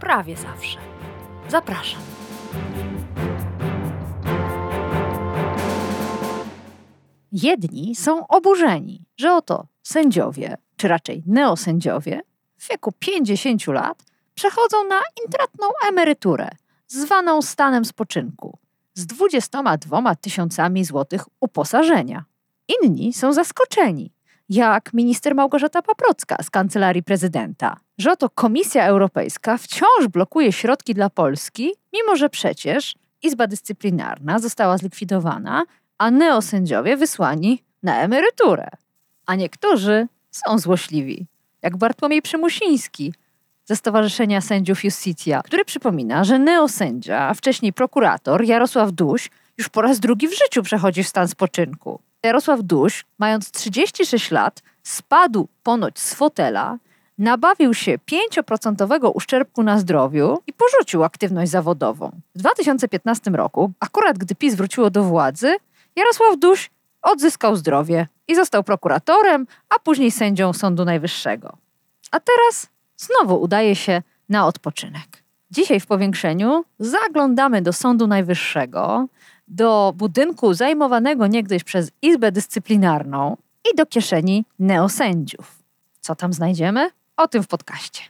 [0.00, 0.78] prawie zawsze.
[1.48, 2.00] Zapraszam.
[7.32, 12.20] Jedni są oburzeni, że oto sędziowie, czy raczej neosędziowie,
[12.58, 14.02] w wieku 50 lat
[14.34, 16.48] przechodzą na intratną emeryturę,
[16.86, 18.58] zwaną stanem spoczynku,
[18.94, 22.24] z 22 tysiącami złotych uposażenia.
[22.82, 24.12] Inni są zaskoczeni,
[24.48, 31.10] jak minister Małgorzata Paprocka z kancelarii prezydenta, że oto Komisja Europejska wciąż blokuje środki dla
[31.10, 35.64] Polski, mimo że przecież Izba Dyscyplinarna została zlikwidowana,
[35.98, 38.68] a neosędziowie wysłani na emeryturę.
[39.26, 41.26] A niektórzy są złośliwi,
[41.62, 43.14] jak Bartłomiej Przymusiński
[43.64, 49.82] ze Stowarzyszenia Sędziów Justitia, który przypomina, że neosędzia, a wcześniej prokurator Jarosław Duś już po
[49.82, 52.00] raz drugi w życiu przechodzi w stan spoczynku.
[52.24, 56.78] Jarosław Duś, mając 36 lat, spadł ponoć z fotela,
[57.18, 57.98] nabawił się
[58.38, 62.20] 5% uszczerbku na zdrowiu i porzucił aktywność zawodową.
[62.34, 65.56] W 2015 roku, akurat gdy PiS wróciło do władzy,
[65.96, 66.70] Jarosław Duś
[67.02, 71.56] odzyskał zdrowie i został prokuratorem, a później sędzią Sądu Najwyższego.
[72.10, 75.22] A teraz znowu udaje się na odpoczynek.
[75.50, 79.06] Dzisiaj w powiększeniu zaglądamy do Sądu Najwyższego,
[79.48, 83.36] do budynku zajmowanego niegdyś przez Izbę Dyscyplinarną
[83.72, 85.58] i do kieszeni neosędziów.
[86.00, 86.90] Co tam znajdziemy?
[87.16, 88.02] O tym w podcaście.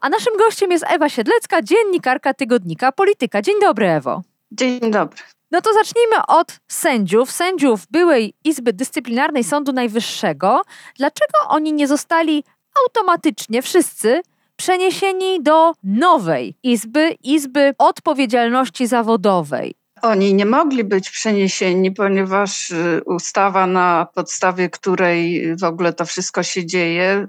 [0.00, 3.42] A naszym gościem jest Ewa Siedlecka, dziennikarka tygodnika Polityka.
[3.42, 4.22] Dzień dobry, Ewo.
[4.52, 5.18] Dzień dobry.
[5.50, 10.62] No to zacznijmy od sędziów, sędziów byłej Izby Dyscyplinarnej Sądu Najwyższego.
[10.96, 12.44] Dlaczego oni nie zostali
[12.84, 14.22] automatycznie wszyscy
[14.56, 19.74] przeniesieni do nowej Izby, Izby Odpowiedzialności Zawodowej?
[20.02, 26.42] Oni nie mogli być przeniesieni, ponieważ y, ustawa, na podstawie której w ogóle to wszystko
[26.42, 27.26] się dzieje,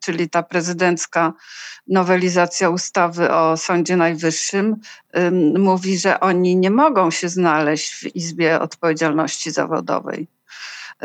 [0.00, 1.32] czyli ta prezydencka
[1.86, 4.76] nowelizacja ustawy o Sądzie Najwyższym,
[5.58, 10.28] mówi, że oni nie mogą się znaleźć w Izbie Odpowiedzialności Zawodowej.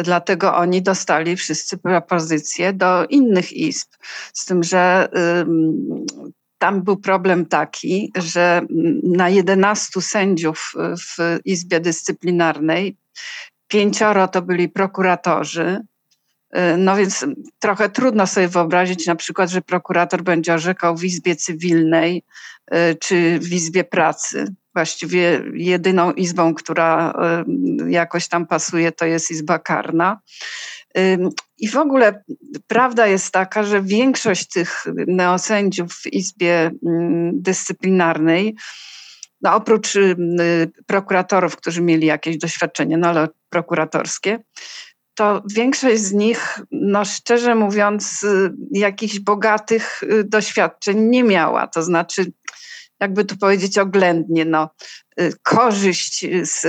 [0.03, 3.87] Dlatego oni dostali wszyscy propozycje do innych izb.
[4.33, 5.09] Z tym, że
[6.57, 8.61] tam był problem taki, że
[9.03, 12.97] na 11 sędziów w Izbie Dyscyplinarnej
[13.67, 15.81] pięcioro to byli prokuratorzy.
[16.77, 17.25] No więc
[17.59, 22.23] trochę trudno sobie wyobrazić na przykład, że prokurator będzie orzekał w Izbie Cywilnej
[22.99, 24.53] czy w Izbie Pracy.
[24.77, 27.13] Właściwie jedyną izbą, która
[27.87, 30.21] jakoś tam pasuje, to jest Izba Karna.
[31.57, 32.23] I w ogóle
[32.67, 38.55] prawda jest taka, że większość tych neosędziów w Izbie mm, Dyscyplinarnej,
[39.41, 40.15] no oprócz y,
[40.85, 44.39] prokuratorów, którzy mieli jakieś doświadczenie, no ale prokuratorskie,
[45.15, 51.67] to większość z nich, no szczerze mówiąc, y, jakichś bogatych y, doświadczeń nie miała.
[51.67, 52.31] To znaczy,
[52.99, 54.69] jakby tu powiedzieć oględnie, no,
[55.43, 56.65] korzyść z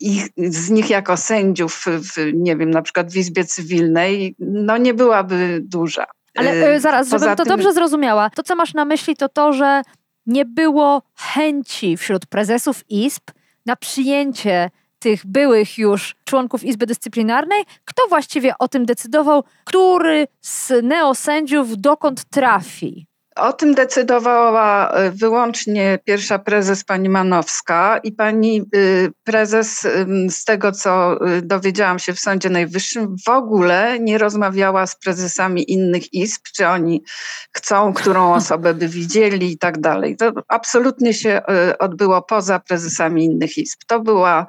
[0.00, 4.94] ich, z nich jako sędziów, w, nie wiem, na przykład w Izbie Cywilnej, no nie
[4.94, 6.06] byłaby duża.
[6.34, 7.50] Ale y, zaraz, Poza żebym to tym...
[7.50, 9.82] dobrze zrozumiała, to co masz na myśli to to, że
[10.26, 13.22] nie było chęci wśród prezesów izb
[13.66, 20.72] na przyjęcie tych byłych już członków Izby Dyscyplinarnej, kto właściwie o tym decydował, który z
[20.82, 23.06] neosędziów dokąd trafi?
[23.36, 29.86] O tym decydowała e, wyłącznie pierwsza prezes pani Manowska i pani y, prezes
[30.30, 35.72] z tego, co y, dowiedziałam się w Sądzie Najwyższym, w ogóle nie rozmawiała z prezesami
[35.72, 37.04] innych izb, czy oni
[37.52, 40.16] chcą, którą osobę by widzieli i tak dalej.
[40.16, 43.80] To absolutnie się y, odbyło poza prezesami innych izb.
[43.86, 44.46] To była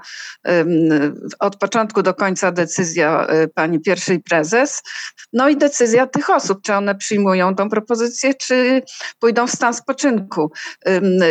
[1.39, 4.83] od początku do końca decyzja pani pierwszej prezes,
[5.33, 8.74] no i decyzja tych osób, czy one przyjmują tą propozycję, czy
[9.19, 10.51] pójdą w stan spoczynku.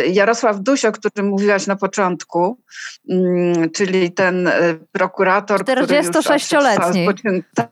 [0.07, 2.61] Jarosław Duś, o którym mówiłaś na początku,
[3.75, 4.49] czyli ten
[4.91, 7.07] prokurator, 46-letni.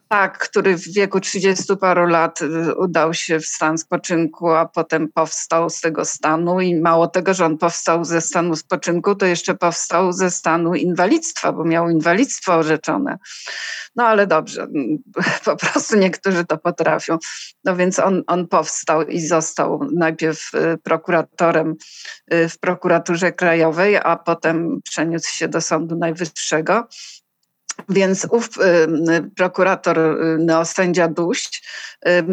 [0.08, 2.40] Tak, który w wieku 30 paru lat
[2.78, 7.46] udał się w stan spoczynku, a potem powstał z tego stanu i mało tego, że
[7.46, 13.18] on powstał ze stanu spoczynku, to jeszcze powstał ze stanu inwalidztwa, bo miał inwalidztwo orzeczone.
[13.96, 14.68] No ale dobrze,
[15.46, 17.18] po prostu niektórzy to potrafią.
[17.64, 21.75] No więc on, on powstał i został najpierw y, prokuratorem
[22.33, 26.88] y, w prokuraturze krajowej, a potem przeniósł się do Sądu Najwyższego.
[27.90, 31.64] Więc ów y, prokurator, y, neosędzia Duść,
[32.08, 32.25] y,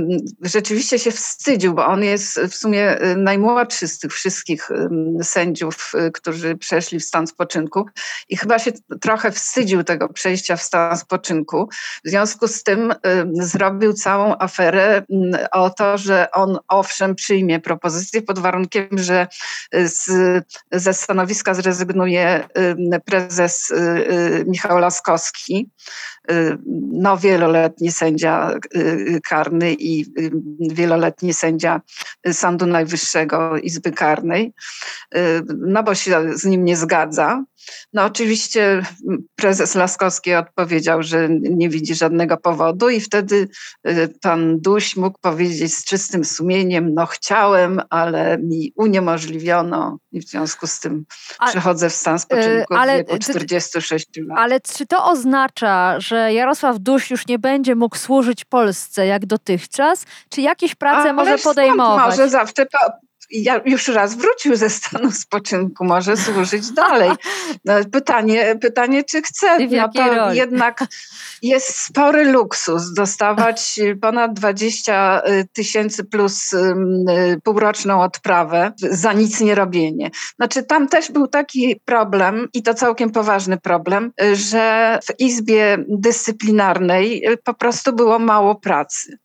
[0.43, 5.93] rzeczywiście się wstydził, bo on jest w sumie y, najmłodszy z tych wszystkich y, sędziów,
[5.95, 7.87] y, którzy przeszli w stan spoczynku
[8.29, 11.69] i chyba się trochę wstydził tego przejścia w stan spoczynku.
[12.05, 12.95] W związku z tym
[13.33, 15.03] zrobił całą aferę
[15.53, 19.27] o to, że on owszem przyjmie propozycję pod warunkiem, że
[19.85, 20.05] z,
[20.73, 22.49] ze stanowiska zrezygnuje
[23.05, 23.73] prezes
[24.47, 25.30] Michał Laskowski,
[26.31, 26.59] Y,
[26.93, 30.31] no, wieloletni sędzia y, karny i y,
[30.75, 31.81] wieloletni sędzia
[32.33, 34.53] Sądu Najwyższego Izby Karnej,
[35.59, 37.45] no bo się z nim nie zgadza.
[37.93, 38.83] No oczywiście
[39.37, 43.49] prezes Laskowski odpowiedział, że nie widzi żadnego powodu i wtedy
[44.23, 50.67] pan Duś mógł powiedzieć z czystym sumieniem, no chciałem, ale mi uniemożliwiono i w związku
[50.67, 51.05] z tym
[51.49, 54.39] przechodzę w stan spoczynku ale, w wieku 46 lat.
[54.39, 60.05] Ale czy to oznacza, że Jarosław Duś już nie będzie mógł służyć Polsce jak dotychczas?
[60.29, 62.11] Czy jakieś prace A, może podejmować?
[62.11, 62.91] Może zawsze ja
[63.65, 67.11] już raz wrócił ze stanu spoczynku, może służyć dalej.
[67.65, 69.59] No, pytanie, pytanie czy chce.
[69.69, 70.39] No to roli?
[70.39, 70.85] jednak
[71.43, 76.75] jest spory luksus dostawać ponad 20 y, tysięcy plus y,
[77.45, 80.11] półroczną odprawę za nic nie robienie.
[80.37, 87.25] Znaczy tam też był taki problem i to całkiem poważny problem, że w Izbie Dyscyplinarnej
[87.45, 89.19] po prostu było mało pracy.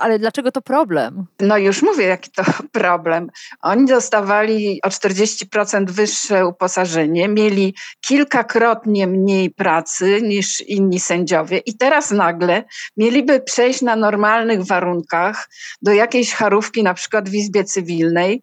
[0.00, 1.26] Ale dlaczego to problem?
[1.40, 2.42] No już mówię, jaki to
[2.72, 3.27] problem.
[3.62, 12.10] Oni dostawali o 40% wyższe uposażenie, mieli kilkakrotnie mniej pracy niż inni sędziowie i teraz
[12.10, 12.64] nagle
[12.96, 15.48] mieliby przejść na normalnych warunkach
[15.82, 18.42] do jakiejś charówki, na przykład w Izbie Cywilnej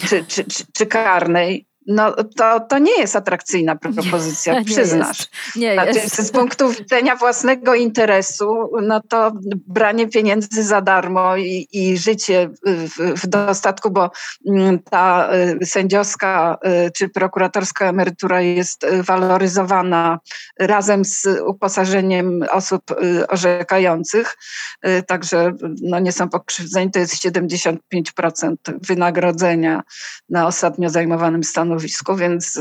[0.00, 5.28] czy, czy, czy, czy karnej, no to, to nie jest atrakcyjna propozycja, nie, przyznasz.
[5.56, 6.22] Nie, nie znaczy, jest.
[6.22, 9.32] Z punktu widzenia własnego interesu, no to
[9.66, 14.10] branie pieniędzy za darmo i, i życie w, w, dostatku, bo
[14.48, 15.30] mm, ta
[15.62, 20.18] y, sędziowska y, czy prokuratorska emerytura jest waloryzowana
[20.58, 24.36] razem z uposażeniem osób y, orzekających,
[25.06, 25.52] także
[25.82, 27.76] no nie są pokrzywdzeni, to jest 75%
[28.66, 29.82] wynagrodzenia
[30.28, 32.60] na ostatnio zajmowanym stanowisku stanowisku, więc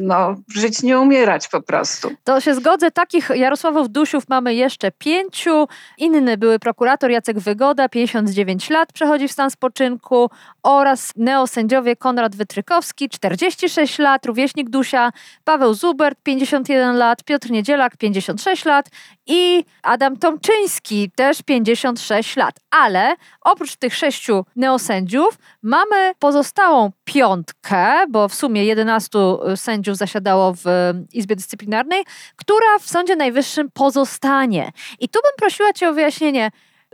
[0.00, 2.10] no, żyć nie umierać po prostu.
[2.24, 2.90] To się zgodzę.
[2.90, 5.68] Takich Jarosławów Dusiów mamy jeszcze pięciu.
[5.98, 10.30] Inny były prokurator Jacek Wygoda, 59 lat, przechodzi w stan spoczynku
[10.62, 15.10] oraz neosędziowie Konrad Wytrykowski, 46 lat, rówieśnik Dusia,
[15.44, 18.88] Paweł Zubert, 51 lat, Piotr Niedzielak, 56 lat
[19.26, 22.54] i Adam Tomczyński, też 56 lat.
[22.70, 29.18] Ale oprócz tych sześciu neosędziów mamy pozostałą piątkę, bo w sumie 11
[29.56, 30.64] sędziów zasiadało w
[31.12, 32.04] Izbie Dyscyplinarnej,
[32.36, 34.72] która w Sądzie Najwyższym pozostanie.
[35.00, 36.50] I tu bym prosiła Cię o wyjaśnienie.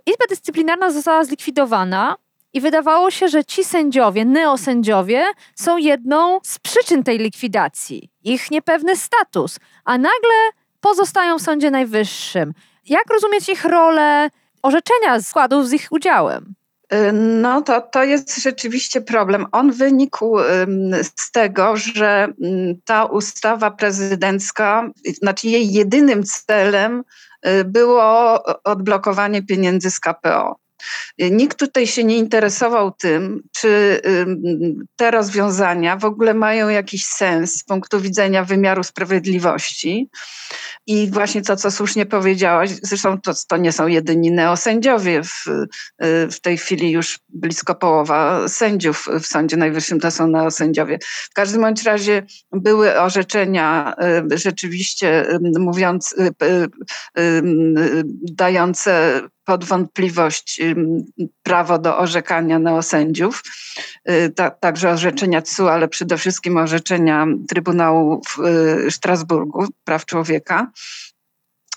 [0.06, 2.16] Izba Dyscyplinarna została zlikwidowana,
[2.56, 8.96] i wydawało się, że ci sędziowie, neosędziowie, są jedną z przyczyn tej likwidacji, ich niepewny
[8.96, 10.50] status, a nagle
[10.80, 12.52] pozostają w Sądzie Najwyższym.
[12.86, 14.30] Jak rozumieć ich rolę
[14.62, 16.55] orzeczenia składów z ich udziałem?
[16.92, 19.46] Y, no to, to jest rzeczywiście problem.
[19.52, 20.38] On wynikł
[21.16, 22.28] z tego, że
[22.84, 24.90] ta ustawa prezydencka,
[25.22, 27.04] znaczy jej jedynym celem
[27.46, 30.65] y, było odblokowanie pieniędzy z KPO.
[31.18, 34.00] Nikt tutaj się nie interesował tym, czy
[34.96, 40.10] te rozwiązania w ogóle mają jakiś sens z punktu widzenia wymiaru sprawiedliwości.
[40.86, 45.22] I właśnie to, co słusznie powiedziałaś, zresztą to, to nie są jedyni neosędziowie.
[45.22, 45.44] W,
[46.32, 50.98] w tej chwili już blisko połowa sędziów w Sądzie Najwyższym to są neosędziowie.
[51.02, 53.94] W każdym bądź razie były orzeczenia
[54.34, 55.26] rzeczywiście
[55.58, 56.14] mówiąc,
[58.22, 60.60] dające pod wątpliwość
[61.42, 63.42] prawo do orzekania neosędziów,
[64.10, 68.40] y, także orzeczenia CU, ale przede wszystkim orzeczenia Trybunału w
[68.86, 70.70] y, Strasburgu Praw Człowieka.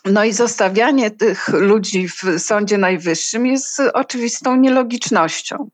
[0.06, 5.70] No i zostawianie tych ludzi w Sądzie Najwyższym jest oczywistą nielogicznością.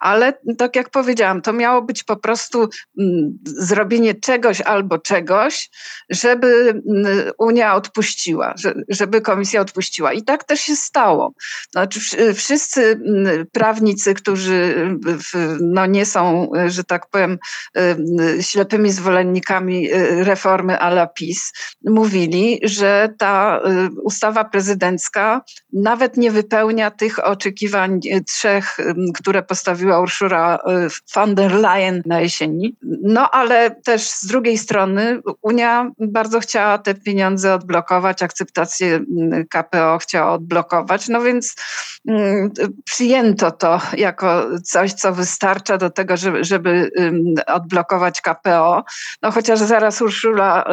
[0.00, 5.70] Ale tak jak powiedziałam, to miało być po prostu mm, zrobienie czegoś albo czegoś,
[6.10, 8.54] żeby mm, Unia odpuściła,
[8.88, 10.12] żeby Komisja odpuściła.
[10.12, 11.34] I tak też się stało.
[11.70, 12.00] Znaczy,
[12.34, 14.74] wszyscy mm, prawnicy, którzy
[15.60, 17.38] no, nie są, że tak powiem,
[18.40, 21.52] ślepymi zwolennikami y, reformy a la PiS,
[21.84, 23.60] mówili, że ta
[24.04, 25.42] ustawa prezydencka
[25.72, 28.76] nawet nie wypełnia tych oczekiwań y, trzech,
[29.14, 32.76] które postawiła Urszula y, von der Leyen na jesieni.
[33.02, 39.00] No ale też z drugiej strony Unia bardzo chciała te pieniądze odblokować, akceptację
[39.50, 41.54] KPO chciała odblokować, no więc
[42.84, 46.90] przyjęto to jako coś, co wystarcza do tego, żeby
[47.46, 48.84] odblokować KPO.
[49.22, 50.64] No chociaż zaraz Urszula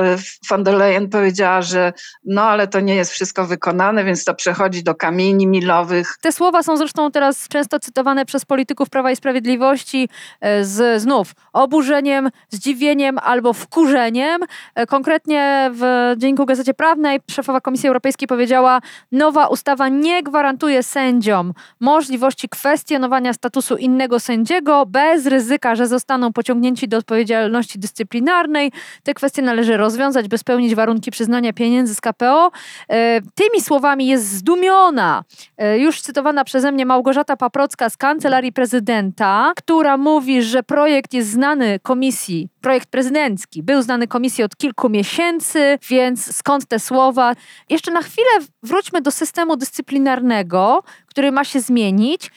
[0.49, 1.93] von der Leyen powiedziała, że
[2.25, 6.17] no ale to nie jest wszystko wykonane, więc to przechodzi do kamieni milowych.
[6.21, 10.09] Te słowa są zresztą teraz często cytowane przez polityków Prawa i Sprawiedliwości
[10.41, 14.41] e, z znów oburzeniem, zdziwieniem albo wkurzeniem.
[14.75, 21.53] E, konkretnie w Dzienniku Gazecie Prawnej szefowa Komisji Europejskiej powiedziała, nowa ustawa nie gwarantuje sędziom
[21.79, 28.71] możliwości kwestionowania statusu innego sędziego bez ryzyka, że zostaną pociągnięci do odpowiedzialności dyscyplinarnej.
[29.03, 32.51] Te kwestie należy rozwiązać, by spełnić warunki przyznania pieniędzy z KPO.
[32.89, 35.23] E, tymi słowami jest zdumiona
[35.57, 41.29] e, już cytowana przeze mnie Małgorzata Paprocka z Kancelarii Prezydenta, która mówi, że projekt jest
[41.29, 47.33] znany komisji, projekt prezydencki był znany komisji od kilku miesięcy, więc skąd te słowa?
[47.69, 48.29] Jeszcze na chwilę
[48.63, 52.31] wróćmy do systemu dyscyplinarnego, który ma się zmienić.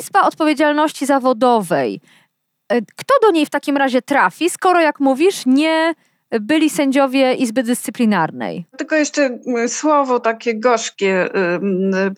[0.00, 2.00] Izba Odpowiedzialności Zawodowej.
[2.68, 5.94] E, kto do niej w takim razie trafi, skoro, jak mówisz, nie
[6.40, 8.66] byli sędziowie Izby Dyscyplinarnej.
[8.76, 11.28] Tylko jeszcze y, słowo takie gorzkie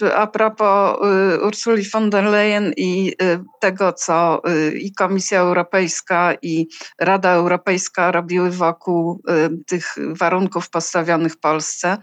[0.02, 0.98] y, a propos
[1.46, 3.12] Ursuli von der Leyen i
[3.60, 4.42] tego, co
[4.74, 6.68] i Komisja Europejska i
[7.00, 9.22] Rada Europejska robiły wokół
[9.66, 11.98] tych warunków postawionych Polsce.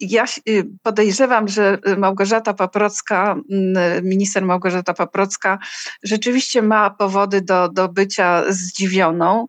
[0.00, 0.24] Ja
[0.82, 3.36] podejrzewam, że Małgorzata Paprocka,
[4.02, 5.58] minister Małgorzata Paprocka
[6.02, 9.46] rzeczywiście ma powody do, do bycia zdziwioną,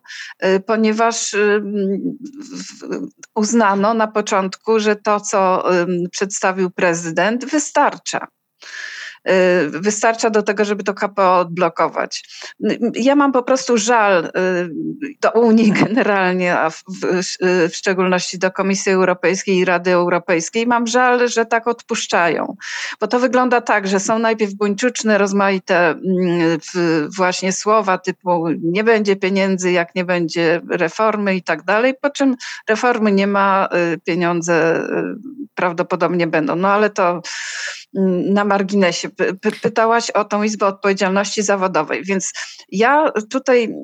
[0.66, 1.36] ponieważ ponieważ
[3.34, 5.64] uznano na początku, że to, co
[6.10, 8.26] przedstawił prezydent, wystarcza.
[9.28, 12.24] Y, wystarcza do tego, żeby to KPO odblokować.
[12.94, 14.30] Ja mam po prostu żal y,
[15.20, 16.82] do Unii generalnie, a w,
[17.68, 20.66] w, szczególności do Komisji Europejskiej i Rady Europejskiej.
[20.66, 22.56] Mam żal, że tak odpuszczają,
[23.00, 26.58] bo to wygląda tak, że są najpierw buńczuczne, rozmaite mm,
[27.16, 32.36] właśnie słowa typu nie będzie pieniędzy, jak nie będzie reformy i tak dalej, po czym
[32.68, 34.84] reformy nie ma, y, pieniądze
[35.54, 36.56] prawdopodobnie będą.
[36.56, 37.22] No ale to
[37.92, 39.08] na marginesie.
[39.62, 42.32] Pytałaś o tą Izbę Odpowiedzialności Zawodowej, więc
[42.68, 43.74] ja tutaj,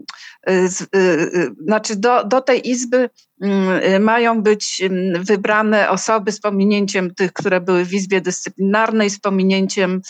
[0.48, 3.10] y, y, y, znaczy do, do tej Izby
[3.42, 9.20] mm, mają być mm, wybrane osoby z pominięciem tych, które były w Izbie Dyscyplinarnej, z
[9.20, 10.00] pominięciem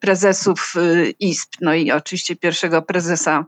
[0.00, 0.74] prezesów
[1.20, 3.44] Izb, no i oczywiście pierwszego prezesa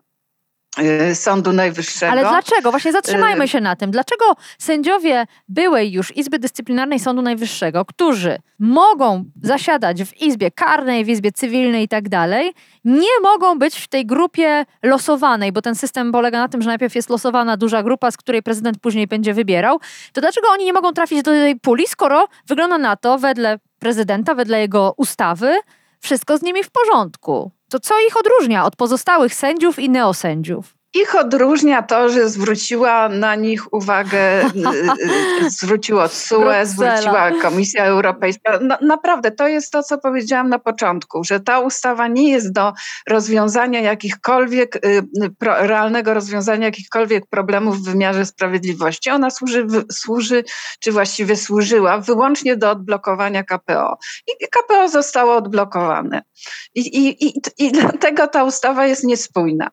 [1.14, 2.12] Sądu Najwyższego.
[2.12, 2.70] Ale dlaczego?
[2.70, 3.90] Właśnie zatrzymajmy y, się na tym.
[3.90, 4.24] Dlaczego
[4.58, 11.32] sędziowie byłej już Izby Dyscyplinarnej Sądu Najwyższego, którzy mogą zasiadać w Izbie Karnej, w Izbie
[11.32, 12.52] Cywilnej i tak dalej,
[12.84, 16.94] nie mogą być w tej grupie losowanej, bo ten system polega na tym, że najpierw
[16.94, 19.80] jest losowana duża grupa, z której prezydent później będzie wybierał.
[20.12, 24.34] To dlaczego oni nie mogą trafić do tej puli, skoro wygląda na to, wedle prezydenta,
[24.34, 25.60] wedle jego ustawy,
[26.00, 27.50] wszystko z nimi w porządku?
[27.72, 30.74] To co ich odróżnia od pozostałych sędziów i neosędziów?
[30.94, 34.50] Ich odróżnia to, że zwróciła na nich uwagę,
[35.60, 38.58] zwróciło CUE, zwróciła Komisja Europejska.
[38.62, 42.72] No, naprawdę, to jest to, co powiedziałam na początku, że ta ustawa nie jest do
[43.08, 45.02] rozwiązania jakichkolwiek, y,
[45.40, 49.10] realnego rozwiązania jakichkolwiek problemów w wymiarze sprawiedliwości.
[49.10, 50.44] Ona służy, służy,
[50.80, 53.98] czy właściwie służyła wyłącznie do odblokowania KPO.
[54.26, 56.22] I KPO zostało odblokowane.
[56.74, 59.70] I, i, i, i dlatego ta ustawa jest niespójna.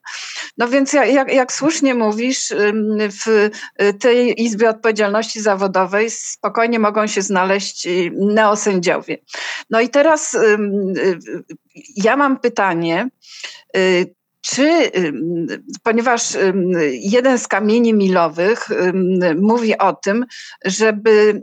[0.57, 2.53] No więc ja, jak, jak słusznie mówisz,
[2.97, 3.51] w
[3.99, 9.17] tej Izbie Odpowiedzialności Zawodowej spokojnie mogą się znaleźć y, neosędziowie.
[9.69, 10.57] No i teraz y,
[11.95, 13.09] ja mam pytanie,
[13.77, 14.91] y, czy,
[15.83, 16.37] ponieważ
[16.91, 18.69] jeden z kamieni milowych
[19.41, 20.25] mówi o tym,
[20.65, 21.41] żeby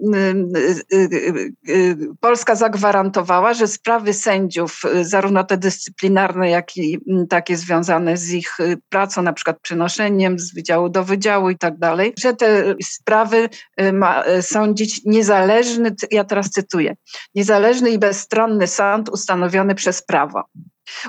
[0.92, 6.98] y, y, y, Polska zagwarantowała, że sprawy sędziów, zarówno te dyscyplinarne, jak i
[7.28, 8.56] takie związane z ich
[8.88, 13.48] pracą, na przykład przenoszeniem z wydziału do wydziału i tak dalej, że te sprawy
[13.92, 16.96] ma sądzić niezależny, ja teraz cytuję,
[17.34, 20.42] niezależny i bezstronny sąd ustanowiony przez prawo.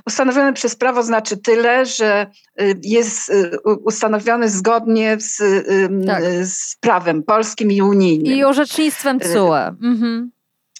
[0.05, 2.27] Ustanowiony przez prawo znaczy tyle, że
[2.61, 5.41] y, jest y, ustanowiony zgodnie z,
[6.07, 6.23] tak.
[6.43, 8.33] z prawem polskim i unijnym.
[8.33, 9.55] I orzecznictwem CUE.
[9.83, 10.31] Mhm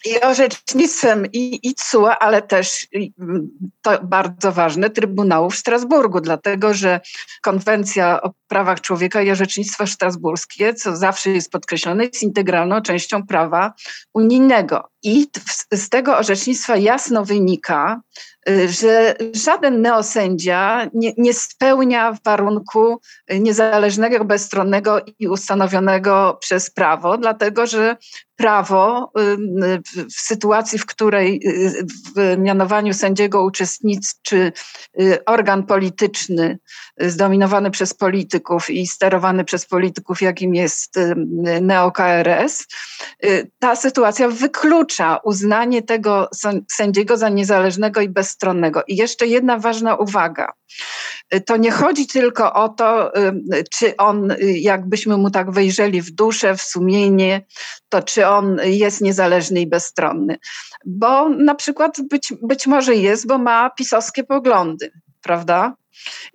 [0.06, 2.88] i orzecznictwem i, i CUE, ale też
[3.82, 7.02] to bardzo ważne, Trybunału w Strasburgu, dlatego że
[7.42, 13.74] konwencja o prawach człowieka i orzecznictwo strasburskie, co zawsze jest podkreślone, jest integralną częścią prawa
[14.14, 14.90] unijnego.
[15.08, 15.28] I
[15.74, 18.02] z tego orzecznictwa jasno wynika,
[18.50, 27.68] y, że żaden neosędzia nie, nie spełnia warunku niezależnego, bezstronnego i ustanowionego przez prawo, dlatego
[27.68, 27.98] że
[28.36, 29.82] prawo y,
[30.18, 31.86] w sytuacji, w której y,
[32.16, 34.52] w mianowaniu sędziego uczestniczy
[35.26, 36.60] organ polityczny
[37.00, 41.00] zdominowany przez polityków i sterowany przez polityków, jakim jest
[41.62, 42.66] neo-KRS,
[43.60, 46.30] ta sytuacja wyklucza uznanie tego
[46.72, 48.84] sędziego za niezależnego i bezstronnego.
[48.88, 50.54] I jeszcze jedna ważna uwaga.
[51.46, 53.12] To nie chodzi tylko o to,
[53.72, 57.46] czy on, jakbyśmy mu tak wejrzeli w duszę, w sumienie,
[57.90, 60.38] to czy on jest niezależny i bezstronny.
[60.86, 65.76] Bo na przykład być, być może jest, bo ma pisowskie poglądy, prawda?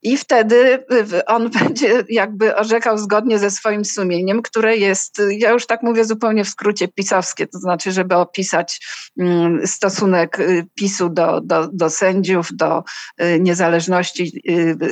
[0.03, 5.67] I wtedy y, on będzie jakby orzekał zgodnie ze swoim sumieniem, które jest, ja już
[5.67, 8.81] tak mówię zupełnie w skrócie, pisowskie, to znaczy, żeby opisać
[9.19, 12.83] mm, stosunek y, PiSu do, do, do sędziów, do
[13.23, 14.43] y, niezależności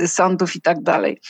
[0.06, 1.20] sądów i tak dalej.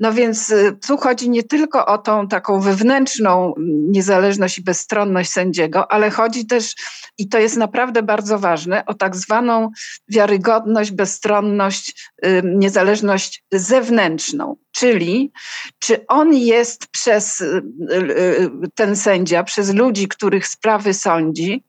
[0.00, 0.54] No więc
[0.86, 3.54] tu chodzi nie tylko o tą taką wewnętrzną
[3.88, 6.74] niezależność i bezstronność sędziego, ale chodzi też,
[7.18, 9.70] i to jest naprawdę bardzo ważne, o tak zwaną
[10.08, 12.10] wiarygodność, bezstronność,
[12.42, 15.32] niezależność niezależność zewnętrzną, czyli
[15.78, 17.62] czy on jest przez y,
[17.92, 21.64] y, ten sędzia, przez ludzi, których sprawy sądzi,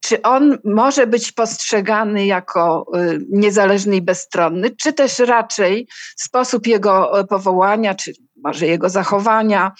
[0.00, 7.12] czy on może być postrzegany jako y, niezależny i bezstronny, czy też raczej sposób jego
[7.28, 9.72] powołania, czy może jego zachowania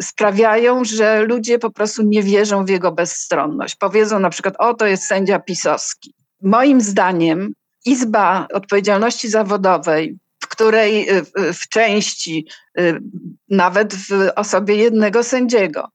[0.00, 3.74] sprawiają, że ludzie po prostu nie wierzą w jego bezstronność.
[3.74, 6.14] Powiedzą na przykład, o to jest sędzia pisowski.
[6.42, 12.46] Moim zdaniem Izba Odpowiedzialności Zawodowej, w której y, w części,
[12.80, 13.00] y,
[13.48, 15.88] nawet w osobie jednego sędziego,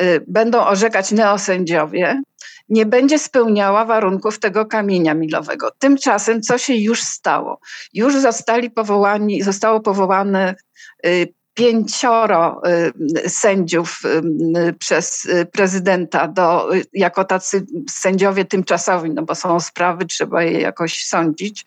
[0.00, 2.22] y, będą orzekać neosędziowie,
[2.68, 5.70] nie będzie spełniała warunków tego kamienia milowego.
[5.78, 7.60] Tymczasem co się już stało?
[7.92, 10.54] Już zostali powołani, zostało powołane
[11.54, 12.62] pięcioro
[13.24, 14.02] y, sędziów
[14.56, 20.60] y, przez y, prezydenta do, jako tacy sędziowie tymczasowi, no bo są sprawy, trzeba je
[20.60, 21.66] jakoś sądzić,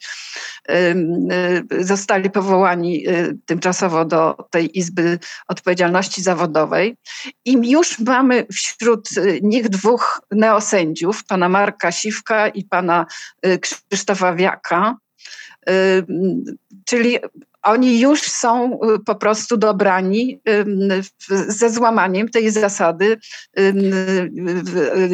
[1.80, 3.06] zostali powołani
[3.46, 6.98] tymczasowo do tej Izby Odpowiedzialności Zawodowej.
[7.46, 9.10] I już mamy wśród
[9.42, 13.06] nich dwóch neosędziów, pana Marka Siwka i pana
[13.62, 14.98] Krzysztofa Wiaka,
[16.86, 17.20] czyli
[17.66, 20.42] oni już są y, po prostu dobrani
[21.48, 23.18] ze złamaniem tej zasady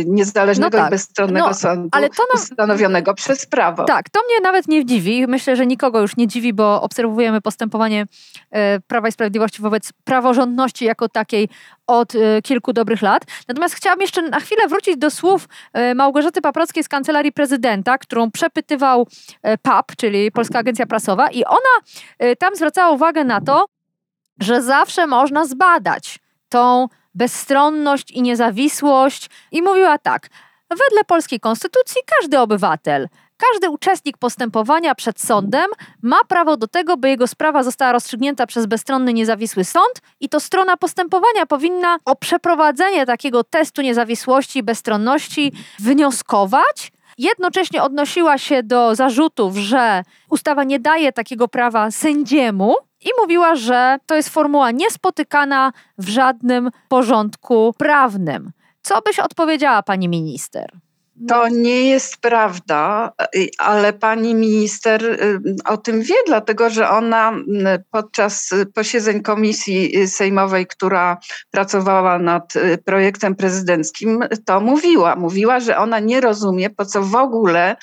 [0.05, 0.87] niezależnego no tak.
[0.87, 2.43] i bezstronnego no, sądu ale to nam...
[2.43, 3.83] ustanowionego przez prawo.
[3.83, 5.27] Tak, to mnie nawet nie dziwi.
[5.27, 8.05] Myślę, że nikogo już nie dziwi, bo obserwujemy postępowanie
[8.51, 11.49] e, Prawa i Sprawiedliwości wobec praworządności jako takiej
[11.99, 13.23] od e, kilku dobrych lat.
[13.47, 18.31] Natomiast chciałam jeszcze na chwilę wrócić do słów e, Małgorzaty Paprockiej z Kancelarii Prezydenta, którą
[18.31, 19.07] przepytywał
[19.61, 23.65] PAP, czyli Polska Agencja Prasowa i ona tam zwracała uwagę na to,
[24.39, 30.29] że zawsze można zbadać tą bezstronność i niezawisłość i mówiła tak:
[30.69, 33.07] Wedle polskiej konstytucji każdy obywatel,
[33.49, 35.65] każdy uczestnik postępowania przed sądem
[36.01, 40.39] ma prawo do tego, by jego sprawa została rozstrzygnięta przez bezstronny, niezawisły sąd i to
[40.39, 48.95] strona postępowania powinna o przeprowadzenie takiego testu niezawisłości i bezstronności wnioskować jednocześnie odnosiła się do
[48.95, 55.71] zarzutów, że ustawa nie daje takiego prawa sędziemu i mówiła, że to jest formuła niespotykana
[55.97, 58.51] w żadnym porządku prawnym.
[58.81, 60.71] Co byś odpowiedziała, pani minister?
[61.27, 63.11] To nie jest prawda,
[63.57, 65.17] ale pani minister
[65.65, 67.33] o tym wie, dlatego że ona
[67.91, 71.17] podczas posiedzeń komisji sejmowej, która
[71.51, 72.53] pracowała nad
[72.85, 75.15] projektem prezydenckim, to mówiła.
[75.15, 77.75] Mówiła, że ona nie rozumie, po co w ogóle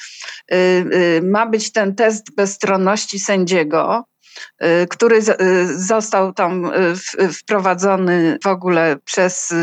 [1.22, 4.17] ma być ten test bezstronności sędziego Y,
[4.90, 5.22] który y,
[5.78, 9.54] został tam y, wprowadzony w ogóle przez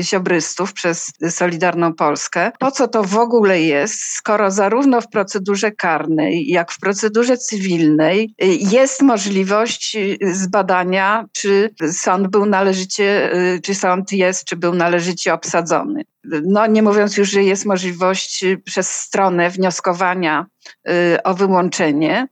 [0.00, 2.52] ziobrystów, przez Solidarną Polskę.
[2.58, 8.34] Po co to w ogóle jest, skoro zarówno w procedurze karnej, jak w procedurze cywilnej
[8.60, 9.96] jest możliwość
[10.32, 13.30] zbadania, czy sąd był należycie,
[13.62, 16.04] czy sąd jest, czy był należycie obsadzony
[16.44, 20.46] no nie mówiąc już, że jest możliwość y, przez stronę wnioskowania
[20.88, 22.28] y, o wyłączenie,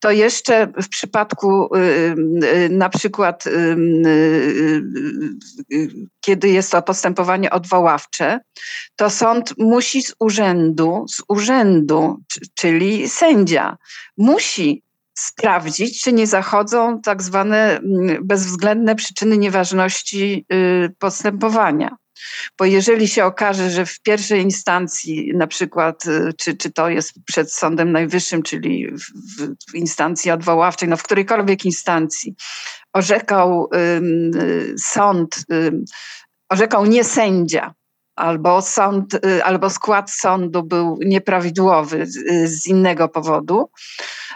[0.00, 3.44] to jeszcze w przypadku y, na przykład,
[6.20, 8.40] kiedy jest to postępowanie odwoławcze,
[8.96, 12.20] to sąd musi z urzędu, z urzędu,
[12.54, 13.76] czyli sędzia,
[14.16, 14.82] musi
[15.18, 20.46] sprawdzić, czy nie zachodzą tak zwane mm, bezwzględne przyczyny nieważności
[20.98, 21.96] postępowania.
[22.58, 27.12] Bo jeżeli się okaże, że w pierwszej instancji, na przykład, y, czy, czy to jest
[27.24, 32.34] przed Sądem Najwyższym, czyli w, w instancji odwoławczej, no w którejkolwiek instancji,
[32.92, 35.72] orzekał y, sąd, y,
[36.48, 37.74] orzekał nie sędzia,
[38.18, 42.16] albo sąd, y, albo skład sądu był nieprawidłowy z,
[42.50, 44.27] z innego powodu, y,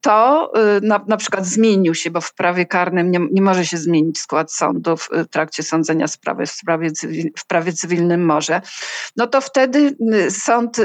[0.00, 3.76] to y, na, na, przykład zmienił się, bo w prawie karnym nie, nie może się
[3.76, 6.90] zmienić skład sądu w trakcie sądzenia sprawy, w, sprawie
[7.38, 8.60] w prawie cywilnym może,
[9.16, 9.96] no to wtedy
[10.30, 10.76] sąd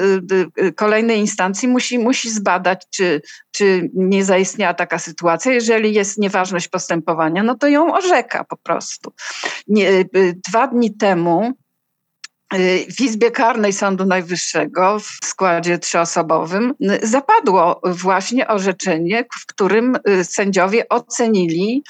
[0.76, 5.54] kolejnej instancji musi, musi zbadać, czy, czy nie zaistniała taka sytuacja.
[5.54, 9.14] Jeżeli jest nieważność postępowania, no to ją orzeka po prostu.
[9.68, 10.06] Nie,
[10.48, 11.67] dwa dni temu Y,
[12.98, 20.24] w Izbie Karnej Sądu Najwyższego w składzie trzyosobowym y, zapadło właśnie orzeczenie, w którym y,
[20.24, 21.84] sędziowie ocenili,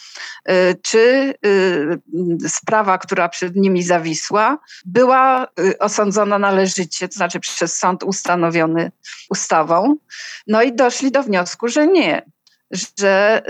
[0.81, 1.33] czy
[2.47, 5.47] sprawa, która przed nimi zawisła, była
[5.79, 8.91] osądzona należycie, to znaczy przez sąd ustanowiony
[9.29, 9.95] ustawą.
[10.47, 12.21] No i doszli do wniosku, że nie
[12.71, 13.41] że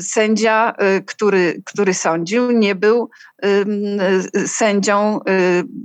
[0.00, 0.72] sędzia,
[1.06, 3.10] który, który sądził, nie był
[4.46, 5.20] sędzią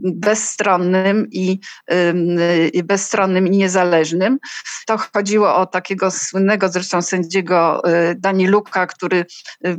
[0.04, 1.60] bezstronnym i,
[2.84, 4.40] bezstronnym i niezależnym.
[4.86, 7.82] To chodziło o takiego słynnego zresztą sędziego
[8.12, 9.26] y, Daniluka, który y,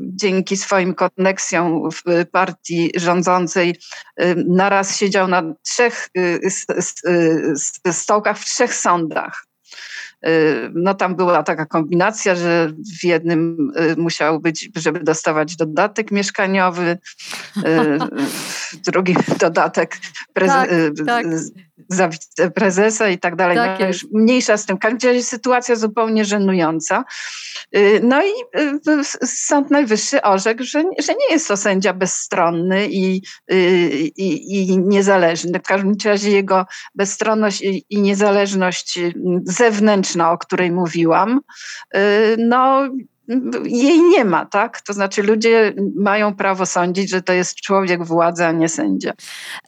[0.01, 3.77] dzięki swoim koneksjom w partii rządzącej
[4.47, 6.09] naraz siedział na trzech
[7.91, 9.47] stołkach w trzech sądach.
[10.29, 16.11] Y, no tam była taka kombinacja, że w jednym y, musiał być, żeby dostawać dodatek
[16.11, 16.99] mieszkaniowy,
[17.57, 17.61] y,
[18.73, 19.97] w drugim dodatek
[20.39, 21.27] preze- tak, tak.
[21.89, 23.57] Za wiceprezesa i tak dalej.
[23.57, 24.77] Tak no, już mniejsza z tym.
[24.77, 27.05] W każdym razie sytuacja zupełnie żenująca.
[28.03, 28.31] No i
[29.25, 33.23] Sąd Najwyższy orzekł, że, że nie jest to sędzia bezstronny i,
[34.17, 35.59] i, i niezależny.
[35.59, 38.99] W każdym razie jego bezstronność i, i niezależność
[39.45, 41.41] zewnętrzna o której mówiłam,
[41.97, 42.01] y,
[42.39, 42.89] no
[43.65, 44.81] jej nie ma, tak?
[44.81, 49.13] To znaczy ludzie mają prawo sądzić, że to jest człowiek władza, a nie sędzia.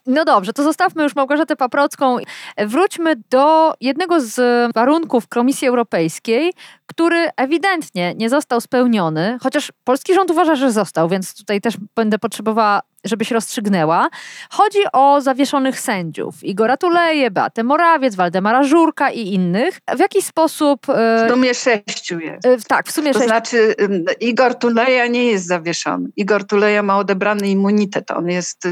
[0.05, 2.17] No dobrze, to zostawmy już Małgorzatę Paprocką.
[2.57, 4.35] Wróćmy do jednego z
[4.73, 6.53] warunków Komisji Europejskiej,
[6.87, 12.19] który ewidentnie nie został spełniony, chociaż polski rząd uważa, że został, więc tutaj też będę
[12.19, 14.09] potrzebowała żeby się rozstrzygnęła.
[14.49, 16.43] Chodzi o zawieszonych sędziów.
[16.43, 19.79] Igora Tuleje, Beatę Morawiec, Waldemara Żurka i innych.
[19.95, 20.89] W jaki sposób...
[20.89, 22.45] E, w sumie sześciu jest.
[22.45, 23.33] E, tak, w sumie to sześciu.
[23.33, 23.75] To znaczy
[24.19, 26.09] Igor Tuleja nie jest zawieszony.
[26.15, 28.11] Igor Tuleja ma odebrany immunitet.
[28.11, 28.67] On jest...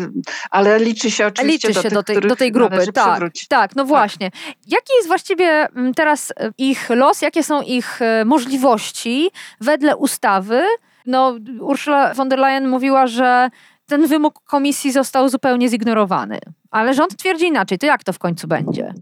[0.49, 2.91] Ale liczy się oczywiście liczy się do, tych, do, tej, do tej grupy.
[2.93, 3.87] Tak, tak, no tak.
[3.87, 4.31] właśnie.
[4.31, 4.39] Tak.
[4.67, 7.21] Jaki jest właściwie teraz e, ich los?
[7.21, 9.29] Jakie są ich możliwości
[9.61, 10.61] wedle ustawy?
[11.05, 13.49] No, Ursula von der Leyen mówiła, że
[13.85, 16.39] ten wymóg komisji został zupełnie zignorowany.
[16.71, 17.77] Ale rząd twierdzi inaczej.
[17.77, 18.93] To jak to w końcu będzie?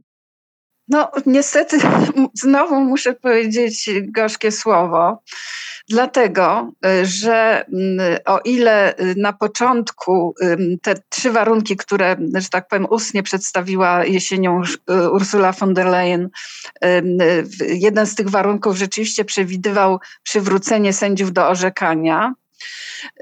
[0.88, 1.78] No, niestety,
[2.34, 5.22] znowu muszę powiedzieć gorzkie słowo,
[5.90, 6.72] dlatego,
[7.04, 10.36] że mm, o ile na początku
[10.82, 14.62] te trzy warunki, które, że tak powiem, ustnie przedstawiła jesienią
[15.12, 16.30] Ursula von der Leyen,
[17.68, 22.34] jeden z tych warunków rzeczywiście przewidywał przywrócenie sędziów do orzekania,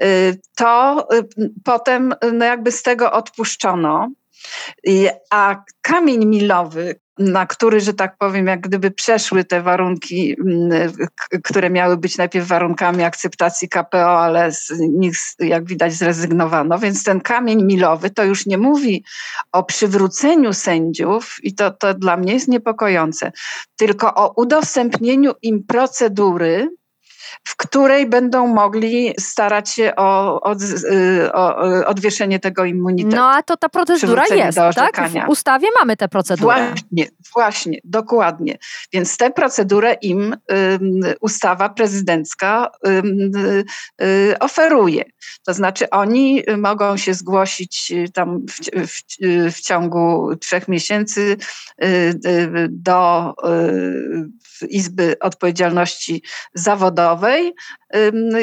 [0.02, 4.08] Y, to y, potem no jakby z tego odpuszczono.
[5.30, 10.92] A kamień milowy, na który, że tak powiem, jak gdyby przeszły te warunki, mm,
[11.44, 16.78] które miały być najpierw warunkami akceptacji KPO, ale z nich, jak widać, zrezygnowano.
[16.78, 19.04] Więc ten kamień milowy to już nie mówi
[19.52, 23.32] o przywróceniu sędziów, i to, to dla mnie jest niepokojące,
[23.76, 26.68] tylko o udostępnieniu im procedury,
[27.44, 33.16] w której będą mogli starać się o, o, y, o odwieszenie tego immunitetu.
[33.16, 35.08] No a to ta procedura jest, tak?
[35.08, 36.72] W ustawie mamy tę procedurę.
[36.72, 38.58] Właśnie, właśnie, dokładnie.
[38.92, 40.36] Więc tę procedurę im
[41.20, 45.04] ustawa prezydencka y, oferuje.
[45.44, 49.02] To znaczy oni mogą się zgłosić y, tam w, w,
[49.56, 51.36] w ciągu trzech miesięcy
[52.68, 53.34] do
[54.68, 56.22] Izby Odpowiedzialności
[56.54, 57.21] Zawodowej,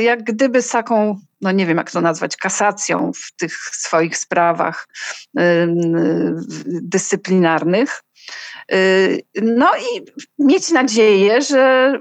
[0.02, 4.88] jak gdyby z taką, no nie wiem jak to nazwać, kasacją w tych swoich sprawach
[6.66, 8.04] dyscyplinarnych.
[8.74, 10.06] Y, no i
[10.40, 11.94] mieć nadzieję, że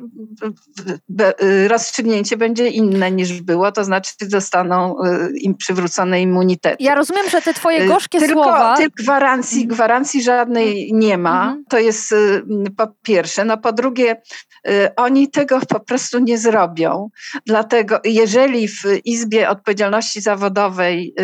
[1.69, 6.77] rozstrzygnięcie będzie inne niż było, to znaczy zostaną y, im przywrócone immunitety.
[6.81, 8.77] Ja rozumiem, że te twoje y, gorzkie tylko, słowa...
[8.77, 9.75] Tylko gwarancji, mhm.
[9.75, 11.43] gwarancji żadnej nie ma.
[11.43, 11.65] Mhm.
[11.69, 12.15] To jest
[12.77, 13.45] po pierwsze.
[13.45, 14.23] No po drugie,
[14.97, 17.09] oni tego po prostu nie zrobią.
[17.47, 21.15] Dlatego jeżeli w Izbie Odpowiedzialności Zawodowej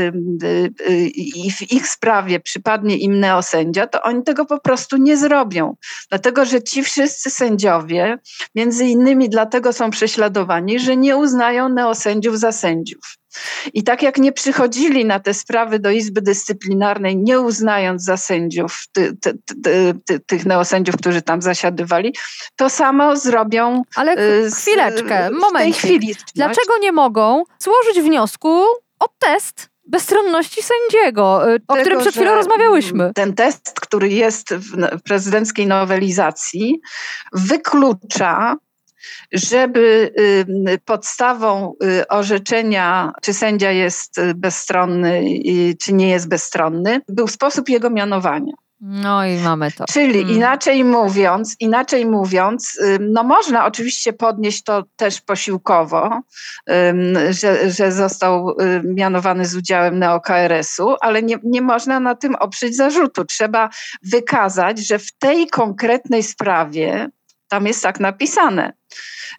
[1.15, 5.77] i w ich sprawie przypadnie im neosędzia, to oni tego po prostu nie zrobią robią.
[6.09, 8.19] Dlatego, że ci wszyscy sędziowie,
[8.55, 13.17] między innymi dlatego są prześladowani, że nie uznają neosędziów za sędziów.
[13.73, 18.85] I tak jak nie przychodzili na te sprawy do Izby Dyscyplinarnej, nie uznając za sędziów
[18.93, 19.39] ty, ty,
[20.07, 22.15] ty, tych neosędziów, którzy tam zasiadywali,
[22.57, 23.83] to samo zrobią.
[23.97, 24.17] Ale
[24.51, 25.77] z, chwileczkę, moment.
[26.35, 28.65] Dlaczego nie mogą złożyć wniosku
[29.01, 33.13] o test bezstronności sędziego, y, o Tego, którym przed chwilą rozmawiałyśmy.
[33.15, 36.81] Ten test, który jest w prezydenckiej nowelizacji,
[37.33, 38.57] wyklucza
[39.33, 40.13] żeby
[40.69, 45.25] y, podstawą y, orzeczenia, czy sędzia jest bezstronny,
[45.81, 48.53] czy nie jest bezstronny, był sposób jego mianowania.
[48.87, 49.85] No i mamy to.
[49.85, 50.37] Czyli hmm.
[50.37, 56.21] inaczej mówiąc, inaczej mówiąc, no można oczywiście podnieść to też posiłkowo,
[57.31, 63.25] że, że został mianowany z udziałem neo-KRS-u, ale nie, nie można na tym oprzeć zarzutu.
[63.25, 63.71] Trzeba
[64.03, 67.09] wykazać, że w tej konkretnej sprawie,
[67.49, 68.73] tam jest tak napisane,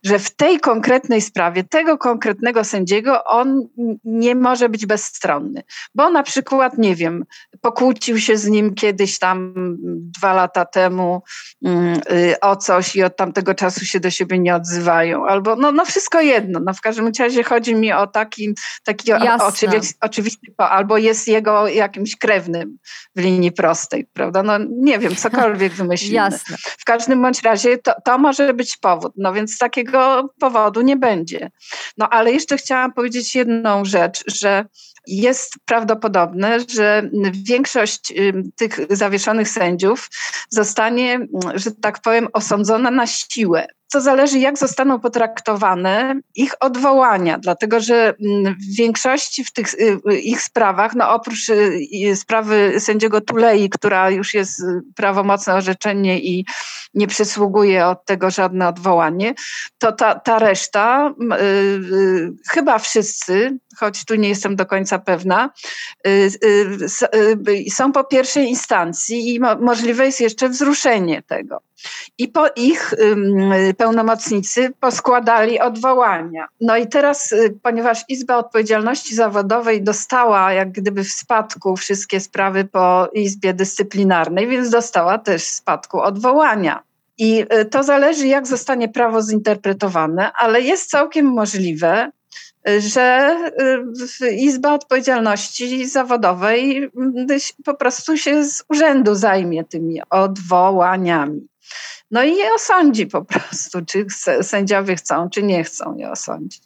[0.04, 3.68] że w tej konkretnej sprawie tego konkretnego sędziego on
[4.04, 5.64] nie może być bezstronny,
[5.96, 7.26] bo na przykład, nie wiem,
[7.62, 9.54] pokłócił się z nim kiedyś tam
[10.18, 11.24] dwa lata temu
[11.66, 15.72] mm, y, o coś i od tamtego czasu się do siebie nie odzywają, albo no,
[15.72, 20.98] no wszystko jedno, no w każdym razie chodzi mi o taki, taki oczywisty, oczywisty, albo
[20.98, 22.78] jest jego jakimś krewnym
[23.16, 26.16] w linii prostej, prawda, no nie wiem, cokolwiek wymyślimy.
[26.16, 26.58] Jasne.
[26.58, 30.98] W każdym bądź razie to, to może być powód, no więc takiego takiego powodu nie
[30.98, 31.52] będzie.
[31.98, 34.66] No ale jeszcze chciałam powiedzieć jedną rzecz, że
[35.08, 38.14] jest prawdopodobne, że większość
[38.56, 40.10] tych zawieszonych sędziów
[40.50, 41.20] zostanie,
[41.56, 48.14] że tak powiem, osądzona na siłę to zależy, jak zostaną potraktowane ich odwołania, dlatego że
[48.26, 53.70] mm, w większości w tych y, y, ich sprawach, no oprócz y, sprawy sędziego Tulei,
[53.70, 54.62] która już jest
[54.96, 56.46] prawomocne orzeczenie i
[56.94, 59.34] nie przysługuje od tego żadne odwołanie,
[59.78, 61.14] to ta, ta reszta,
[62.50, 65.50] chyba wszyscy, choć tu nie jestem do końca pewna,
[67.70, 71.62] są po pierwszej instancji i możliwe jest jeszcze wzruszenie tego.
[72.18, 72.94] I po ich
[73.78, 76.48] pełnomocnicy poskładali odwołania.
[76.62, 82.66] No i teraz, y, ponieważ Izba Odpowiedzialności Zawodowej dostała jak gdyby w spadku wszystkie sprawy
[82.66, 86.84] po Izbie Dyscyplinarnej, więc dostała też w spadku odwołania.
[87.18, 92.12] I y, to zależy, jak zostanie prawo zinterpretowane, ale jest całkiem możliwe,
[92.70, 93.38] y, że
[94.32, 96.90] Izba Odpowiedzialności Zawodowej
[97.66, 101.48] po prostu się z urzędu zajmie tymi odwołaniami.
[102.12, 104.06] No i je osądzi po prostu, czy
[104.42, 106.64] sędziowie chcą, czy nie chcą je osądzić.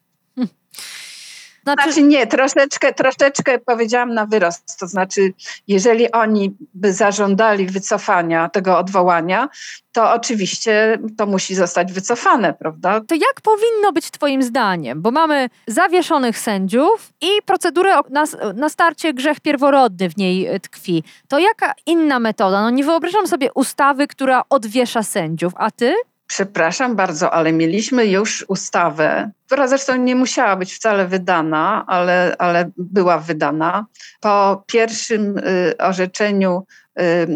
[1.73, 1.91] Znaczy...
[1.91, 4.79] znaczy nie, troszeczkę, troszeczkę powiedziałam na wyrost.
[4.79, 5.33] To znaczy,
[5.67, 9.49] jeżeli oni by zażądali wycofania tego odwołania,
[9.91, 13.01] to oczywiście to musi zostać wycofane, prawda?
[13.07, 15.01] To jak powinno być Twoim zdaniem?
[15.01, 18.23] Bo mamy zawieszonych sędziów i procedurę na,
[18.55, 21.03] na starcie grzech pierworodny w niej e, tkwi.
[21.27, 22.61] To jaka inna metoda?
[22.61, 25.95] No nie wyobrażam sobie ustawy, która odwiesza sędziów, a Ty?
[26.29, 32.71] Przepraszam bardzo, ale mieliśmy już ustawę, która zresztą nie musiała być wcale wydana, ale, ale
[32.77, 33.85] była wydana.
[34.21, 36.65] Po pierwszym y, orzeczeniu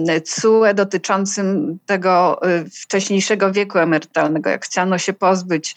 [0.10, 5.75] y, CUE dotyczącym tego y, wcześniejszego wieku emerytalnego, jak chciano się pozbyć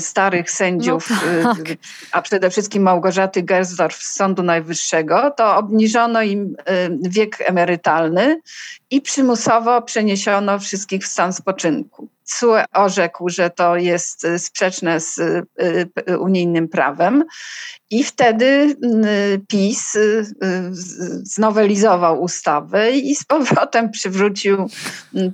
[0.00, 1.10] starych sędziów,
[1.42, 1.64] no tak.
[2.12, 6.56] a przede wszystkim Małgorzaty Gersdorf z Sądu Najwyższego, to obniżono im
[7.02, 8.40] wiek emerytalny
[8.90, 12.08] i przymusowo przeniesiono wszystkich w stan spoczynku.
[12.26, 15.46] CUE orzekł, że to jest y, sprzeczne z y,
[16.10, 17.24] y, unijnym prawem
[17.90, 18.76] i wtedy
[19.48, 19.98] PiS
[21.22, 24.70] znowelizował ustawę i z powrotem przywrócił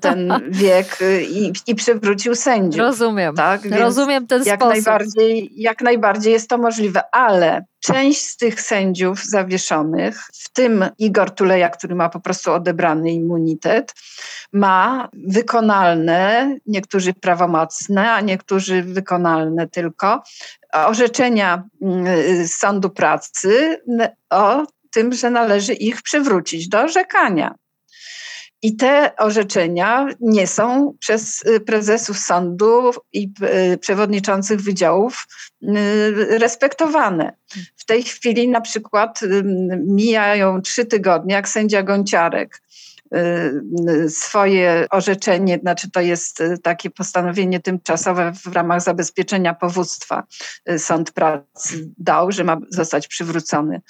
[0.00, 0.98] ten wiek
[1.30, 2.80] i, i przywrócił sędziów.
[2.80, 3.34] Rozumiem.
[3.34, 3.60] Tak?
[3.70, 4.74] Rozumiem ten jak sposób.
[4.74, 11.30] Najbardziej, jak najbardziej jest to możliwe, ale część z tych sędziów zawieszonych, w tym Igor
[11.30, 13.94] Tuleja, który ma po prostu odebrany immunitet,
[14.52, 20.22] ma wykonalne, niektórzy prawomocne, a niektórzy wykonalne tylko,
[20.72, 23.82] orzeczenia mm, Sądu Pracy
[24.30, 27.54] o tym, że należy ich przywrócić do orzekania.
[28.62, 33.32] I te orzeczenia nie są przez y, prezesów sądu i
[33.72, 35.26] y, przewodniczących wydziałów
[35.62, 35.68] y,
[36.38, 37.36] respektowane.
[37.76, 39.20] W tej chwili na przykład
[39.86, 42.62] mijają trzy tygodnie, jak sędzia Gonciarek
[44.08, 50.24] swoje orzeczenie, znaczy to jest y, takie postanowienie tymczasowe w ramach zabezpieczenia powództwa
[50.70, 53.80] y, Sąd Pracy dał, że ma zostać przywrócony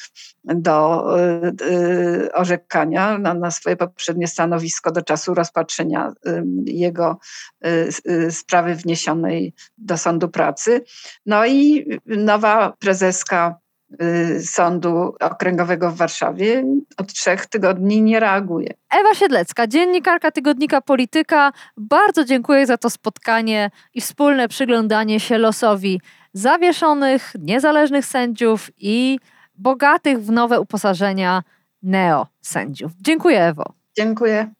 [0.44, 1.06] do
[2.34, 6.12] orzekania na, na swoje poprzednie stanowisko do czasu rozpatrzenia
[6.64, 7.18] jego
[8.30, 10.84] sprawy wniesionej do Sądu Pracy.
[11.26, 13.61] No i nowa prezeska Y,
[14.44, 16.64] Sądu Okręgowego w Warszawie
[16.96, 18.74] od trzech tygodni nie reaguje.
[18.90, 21.52] Ewa Siedlecka, dziennikarka tygodnika Polityka.
[21.76, 26.00] Bardzo dziękuję za to spotkanie i wspólne przyglądanie się losowi
[26.32, 29.18] zawieszonych, niezależnych sędziów i
[29.54, 31.42] bogatych w nowe uposażenia
[31.82, 32.92] neo-sędziów.
[33.00, 33.64] Dziękuję, Ewo.
[33.96, 34.50] Dziękuję.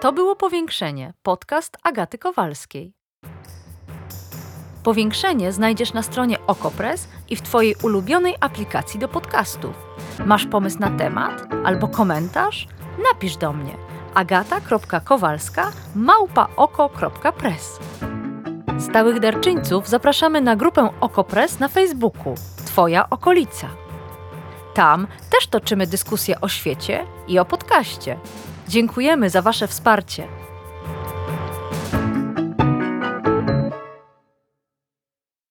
[0.00, 1.12] To było powiększenie.
[1.22, 2.99] Podcast Agaty Kowalskiej.
[4.82, 9.74] Powiększenie znajdziesz na stronie Okopres i w Twojej ulubionej aplikacji do podcastów.
[10.26, 12.68] Masz pomysł na temat albo komentarz?
[13.12, 13.76] Napisz do mnie
[14.14, 17.78] agata.kowalska małpaoko.press
[18.78, 22.34] Stałych darczyńców zapraszamy na grupę Okopres na Facebooku
[22.66, 23.68] Twoja okolica.
[24.74, 28.18] Tam też toczymy dyskusje o świecie i o podcaście.
[28.68, 30.28] Dziękujemy za Wasze wsparcie.